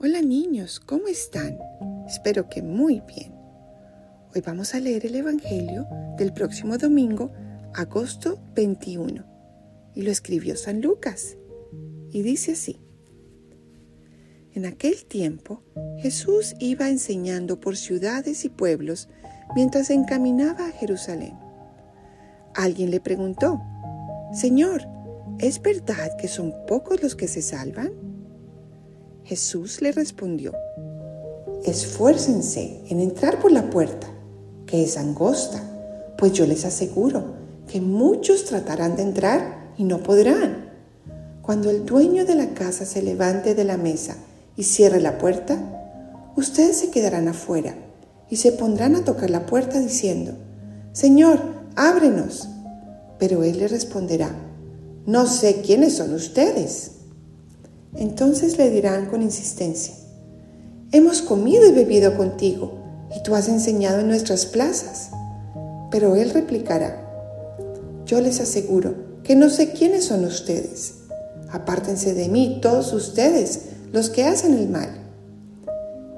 Hola 0.00 0.22
niños, 0.22 0.78
¿cómo 0.78 1.08
están? 1.08 1.58
Espero 2.06 2.48
que 2.48 2.62
muy 2.62 3.00
bien. 3.00 3.34
Hoy 4.32 4.42
vamos 4.46 4.76
a 4.76 4.78
leer 4.78 5.04
el 5.06 5.16
Evangelio 5.16 5.88
del 6.16 6.32
próximo 6.32 6.78
domingo, 6.78 7.32
agosto 7.74 8.38
21, 8.54 9.24
y 9.96 10.02
lo 10.02 10.12
escribió 10.12 10.54
San 10.54 10.82
Lucas. 10.82 11.36
Y 12.12 12.22
dice 12.22 12.52
así. 12.52 12.80
En 14.54 14.66
aquel 14.66 15.04
tiempo 15.04 15.64
Jesús 15.98 16.54
iba 16.60 16.88
enseñando 16.88 17.58
por 17.58 17.76
ciudades 17.76 18.44
y 18.44 18.50
pueblos 18.50 19.08
mientras 19.56 19.90
encaminaba 19.90 20.68
a 20.68 20.70
Jerusalén. 20.70 21.36
Alguien 22.54 22.92
le 22.92 23.00
preguntó, 23.00 23.60
Señor, 24.32 24.82
¿es 25.40 25.60
verdad 25.60 26.16
que 26.16 26.28
son 26.28 26.54
pocos 26.68 27.02
los 27.02 27.16
que 27.16 27.26
se 27.26 27.42
salvan? 27.42 28.07
Jesús 29.28 29.82
le 29.82 29.92
respondió, 29.92 30.54
Esfuércense 31.62 32.80
en 32.88 32.98
entrar 32.98 33.38
por 33.40 33.52
la 33.52 33.68
puerta, 33.68 34.06
que 34.64 34.82
es 34.82 34.96
angosta, 34.96 35.60
pues 36.16 36.32
yo 36.32 36.46
les 36.46 36.64
aseguro 36.64 37.34
que 37.70 37.82
muchos 37.82 38.46
tratarán 38.46 38.96
de 38.96 39.02
entrar 39.02 39.74
y 39.76 39.84
no 39.84 40.02
podrán. 40.02 40.70
Cuando 41.42 41.68
el 41.68 41.84
dueño 41.84 42.24
de 42.24 42.36
la 42.36 42.54
casa 42.54 42.86
se 42.86 43.02
levante 43.02 43.54
de 43.54 43.64
la 43.64 43.76
mesa 43.76 44.16
y 44.56 44.62
cierre 44.62 44.98
la 44.98 45.18
puerta, 45.18 45.58
ustedes 46.34 46.78
se 46.78 46.90
quedarán 46.90 47.28
afuera 47.28 47.74
y 48.30 48.36
se 48.36 48.52
pondrán 48.52 48.96
a 48.96 49.04
tocar 49.04 49.28
la 49.28 49.44
puerta 49.44 49.78
diciendo, 49.78 50.38
Señor, 50.92 51.42
ábrenos. 51.76 52.48
Pero 53.18 53.44
él 53.44 53.58
le 53.58 53.68
responderá, 53.68 54.30
no 55.04 55.26
sé 55.26 55.60
quiénes 55.60 55.98
son 55.98 56.14
ustedes. 56.14 56.92
Entonces 57.94 58.58
le 58.58 58.70
dirán 58.70 59.06
con 59.06 59.22
insistencia, 59.22 59.94
hemos 60.92 61.22
comido 61.22 61.66
y 61.66 61.72
bebido 61.72 62.16
contigo, 62.16 62.78
y 63.16 63.22
tú 63.22 63.34
has 63.34 63.48
enseñado 63.48 64.00
en 64.00 64.08
nuestras 64.08 64.46
plazas. 64.46 65.10
Pero 65.90 66.16
él 66.16 66.30
replicará, 66.30 67.04
yo 68.04 68.20
les 68.20 68.40
aseguro 68.40 68.94
que 69.22 69.34
no 69.34 69.48
sé 69.48 69.72
quiénes 69.72 70.04
son 70.04 70.24
ustedes. 70.24 70.94
Apártense 71.50 72.12
de 72.12 72.28
mí 72.28 72.58
todos 72.60 72.92
ustedes, 72.92 73.60
los 73.92 74.10
que 74.10 74.24
hacen 74.24 74.52
el 74.54 74.68
mal. 74.68 74.90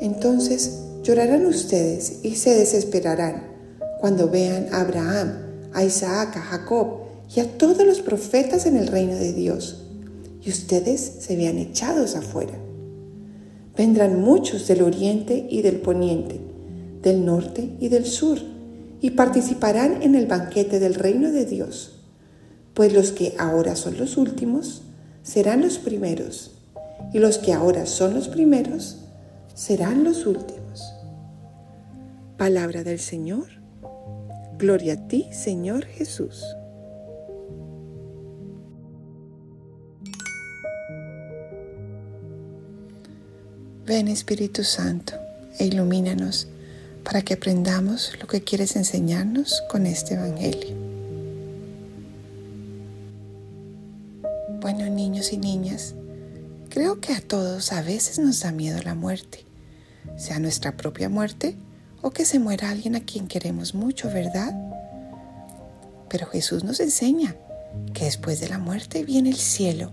Entonces 0.00 0.80
llorarán 1.02 1.44
ustedes 1.44 2.20
y 2.22 2.36
se 2.36 2.54
desesperarán 2.54 3.46
cuando 4.00 4.30
vean 4.30 4.68
a 4.72 4.80
Abraham, 4.80 5.70
a 5.74 5.84
Isaac, 5.84 6.36
a 6.36 6.40
Jacob 6.40 7.00
y 7.34 7.40
a 7.40 7.58
todos 7.58 7.84
los 7.86 8.00
profetas 8.00 8.64
en 8.64 8.76
el 8.76 8.86
reino 8.86 9.16
de 9.16 9.34
Dios 9.34 9.87
y 10.42 10.50
ustedes 10.50 11.00
se 11.00 11.36
vean 11.36 11.58
echados 11.58 12.16
afuera. 12.16 12.54
Vendrán 13.76 14.20
muchos 14.20 14.66
del 14.66 14.82
oriente 14.82 15.46
y 15.48 15.62
del 15.62 15.76
poniente, 15.76 16.40
del 17.02 17.24
norte 17.24 17.76
y 17.80 17.88
del 17.88 18.06
sur, 18.06 18.38
y 19.00 19.10
participarán 19.10 20.02
en 20.02 20.14
el 20.14 20.26
banquete 20.26 20.80
del 20.80 20.94
reino 20.94 21.30
de 21.30 21.44
Dios, 21.44 22.00
pues 22.74 22.92
los 22.92 23.12
que 23.12 23.34
ahora 23.38 23.76
son 23.76 23.96
los 23.98 24.16
últimos 24.16 24.82
serán 25.22 25.60
los 25.60 25.78
primeros, 25.78 26.52
y 27.12 27.18
los 27.18 27.38
que 27.38 27.52
ahora 27.52 27.86
son 27.86 28.14
los 28.14 28.28
primeros 28.28 28.98
serán 29.54 30.04
los 30.04 30.26
últimos. 30.26 30.92
Palabra 32.36 32.84
del 32.84 32.98
Señor. 32.98 33.46
Gloria 34.58 34.94
a 34.94 35.08
ti, 35.08 35.28
Señor 35.32 35.84
Jesús. 35.84 36.44
Ven 43.88 44.08
Espíritu 44.08 44.64
Santo 44.64 45.14
e 45.58 45.64
ilumínanos 45.64 46.46
para 47.04 47.22
que 47.22 47.32
aprendamos 47.32 48.12
lo 48.20 48.26
que 48.26 48.44
quieres 48.44 48.76
enseñarnos 48.76 49.62
con 49.70 49.86
este 49.86 50.12
Evangelio. 50.12 50.76
Bueno, 54.60 54.84
niños 54.90 55.32
y 55.32 55.38
niñas, 55.38 55.94
creo 56.68 57.00
que 57.00 57.14
a 57.14 57.22
todos 57.22 57.72
a 57.72 57.80
veces 57.80 58.18
nos 58.18 58.40
da 58.40 58.52
miedo 58.52 58.78
la 58.82 58.94
muerte, 58.94 59.46
sea 60.18 60.38
nuestra 60.38 60.76
propia 60.76 61.08
muerte 61.08 61.56
o 62.02 62.10
que 62.10 62.26
se 62.26 62.38
muera 62.38 62.68
alguien 62.68 62.94
a 62.94 63.06
quien 63.06 63.26
queremos 63.26 63.74
mucho, 63.74 64.10
¿verdad? 64.10 64.54
Pero 66.10 66.26
Jesús 66.26 66.62
nos 66.62 66.78
enseña 66.80 67.34
que 67.94 68.04
después 68.04 68.38
de 68.38 68.50
la 68.50 68.58
muerte 68.58 69.02
viene 69.02 69.30
el 69.30 69.36
cielo 69.36 69.92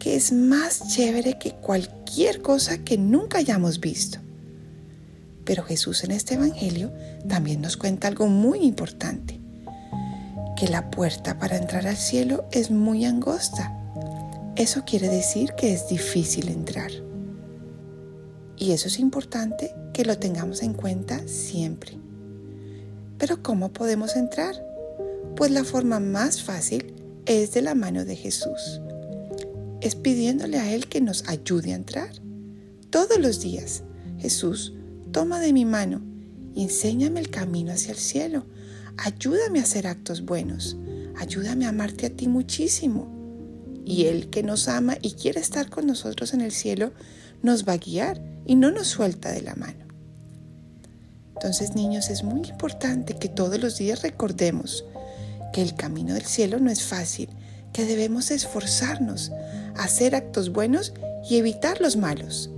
que 0.00 0.16
es 0.16 0.32
más 0.32 0.88
chévere 0.88 1.38
que 1.38 1.52
cualquier 1.52 2.42
cosa 2.42 2.78
que 2.78 2.98
nunca 2.98 3.38
hayamos 3.38 3.78
visto. 3.78 4.18
Pero 5.44 5.62
Jesús 5.62 6.02
en 6.02 6.10
este 6.10 6.34
Evangelio 6.34 6.90
también 7.28 7.60
nos 7.60 7.76
cuenta 7.76 8.08
algo 8.08 8.26
muy 8.26 8.60
importante, 8.60 9.38
que 10.56 10.68
la 10.68 10.90
puerta 10.90 11.38
para 11.38 11.56
entrar 11.56 11.86
al 11.86 11.98
cielo 11.98 12.46
es 12.50 12.70
muy 12.70 13.04
angosta. 13.04 13.76
Eso 14.56 14.84
quiere 14.84 15.08
decir 15.08 15.52
que 15.52 15.72
es 15.72 15.88
difícil 15.88 16.48
entrar. 16.48 16.90
Y 18.56 18.72
eso 18.72 18.88
es 18.88 18.98
importante 18.98 19.74
que 19.92 20.04
lo 20.04 20.18
tengamos 20.18 20.62
en 20.62 20.72
cuenta 20.72 21.20
siempre. 21.28 21.98
Pero 23.18 23.42
¿cómo 23.42 23.70
podemos 23.70 24.16
entrar? 24.16 24.54
Pues 25.36 25.50
la 25.50 25.64
forma 25.64 26.00
más 26.00 26.42
fácil 26.42 26.94
es 27.26 27.52
de 27.52 27.60
la 27.62 27.74
mano 27.74 28.06
de 28.06 28.16
Jesús 28.16 28.80
es 29.80 29.94
pidiéndole 29.94 30.58
a 30.58 30.72
Él 30.72 30.88
que 30.88 31.00
nos 31.00 31.28
ayude 31.28 31.72
a 31.72 31.76
entrar. 31.76 32.10
Todos 32.90 33.18
los 33.18 33.40
días, 33.40 33.82
Jesús, 34.18 34.74
toma 35.12 35.40
de 35.40 35.52
mi 35.52 35.64
mano 35.64 36.02
y 36.54 36.64
enséñame 36.64 37.20
el 37.20 37.30
camino 37.30 37.72
hacia 37.72 37.92
el 37.92 37.98
cielo. 37.98 38.46
Ayúdame 38.96 39.60
a 39.60 39.62
hacer 39.62 39.86
actos 39.86 40.22
buenos. 40.24 40.76
Ayúdame 41.16 41.66
a 41.66 41.70
amarte 41.70 42.06
a 42.06 42.10
ti 42.10 42.28
muchísimo. 42.28 43.08
Y 43.84 44.06
Él 44.06 44.30
que 44.30 44.42
nos 44.42 44.68
ama 44.68 44.96
y 45.00 45.12
quiere 45.12 45.40
estar 45.40 45.70
con 45.70 45.86
nosotros 45.86 46.34
en 46.34 46.42
el 46.42 46.52
cielo, 46.52 46.92
nos 47.42 47.66
va 47.66 47.74
a 47.74 47.78
guiar 47.78 48.22
y 48.46 48.56
no 48.56 48.70
nos 48.70 48.88
suelta 48.88 49.32
de 49.32 49.42
la 49.42 49.54
mano. 49.54 49.86
Entonces, 51.34 51.74
niños, 51.74 52.10
es 52.10 52.22
muy 52.22 52.42
importante 52.48 53.14
que 53.14 53.28
todos 53.28 53.58
los 53.58 53.78
días 53.78 54.02
recordemos 54.02 54.84
que 55.52 55.62
el 55.62 55.74
camino 55.74 56.14
del 56.14 56.26
cielo 56.26 56.58
no 56.58 56.70
es 56.70 56.82
fácil, 56.82 57.30
que 57.72 57.86
debemos 57.86 58.30
esforzarnos 58.30 59.32
hacer 59.80 60.14
actos 60.14 60.52
buenos 60.52 60.92
y 61.28 61.36
evitar 61.36 61.80
los 61.80 61.96
malos. 61.96 62.50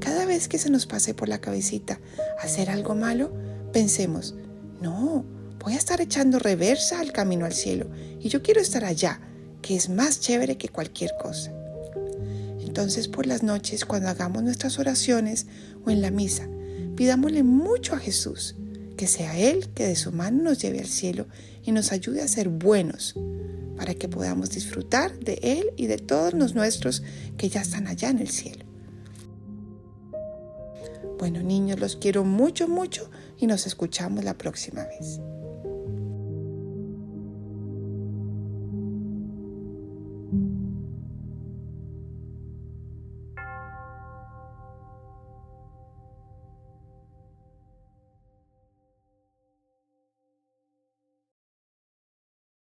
Cada 0.00 0.26
vez 0.26 0.48
que 0.48 0.58
se 0.58 0.70
nos 0.70 0.86
pase 0.86 1.14
por 1.14 1.28
la 1.28 1.40
cabecita 1.40 2.00
hacer 2.42 2.68
algo 2.68 2.96
malo, 2.96 3.32
pensemos, 3.72 4.34
no, 4.80 5.24
voy 5.60 5.74
a 5.74 5.78
estar 5.78 6.00
echando 6.00 6.40
reversa 6.40 6.98
al 6.98 7.12
camino 7.12 7.46
al 7.46 7.52
cielo 7.52 7.86
y 8.20 8.28
yo 8.28 8.42
quiero 8.42 8.60
estar 8.60 8.84
allá, 8.84 9.20
que 9.62 9.76
es 9.76 9.88
más 9.88 10.20
chévere 10.20 10.58
que 10.58 10.68
cualquier 10.68 11.12
cosa. 11.22 11.52
Entonces 12.60 13.06
por 13.06 13.26
las 13.26 13.44
noches, 13.44 13.84
cuando 13.84 14.08
hagamos 14.08 14.42
nuestras 14.42 14.80
oraciones 14.80 15.46
o 15.86 15.90
en 15.90 16.02
la 16.02 16.10
misa, 16.10 16.48
pidámosle 16.96 17.44
mucho 17.44 17.94
a 17.94 17.98
Jesús, 17.98 18.56
que 18.96 19.06
sea 19.06 19.38
Él 19.38 19.68
que 19.74 19.86
de 19.86 19.96
su 19.96 20.10
mano 20.10 20.42
nos 20.42 20.58
lleve 20.58 20.80
al 20.80 20.88
cielo 20.88 21.28
y 21.62 21.70
nos 21.70 21.92
ayude 21.92 22.20
a 22.20 22.28
ser 22.28 22.48
buenos, 22.48 23.14
para 23.76 23.94
que 23.94 24.08
podamos 24.08 24.50
disfrutar 24.50 25.18
de 25.18 25.38
Él 25.42 25.72
y 25.76 25.86
de 25.86 25.98
todos 25.98 26.34
los 26.34 26.54
nuestros 26.54 27.02
que 27.36 27.48
ya 27.48 27.62
están 27.62 27.86
allá 27.86 28.10
en 28.10 28.18
el 28.18 28.28
cielo. 28.28 28.64
Bueno 31.18 31.42
niños, 31.42 31.80
los 31.80 31.96
quiero 31.96 32.24
mucho, 32.24 32.68
mucho 32.68 33.10
y 33.38 33.46
nos 33.46 33.66
escuchamos 33.66 34.24
la 34.24 34.36
próxima 34.36 34.84
vez. 34.84 35.20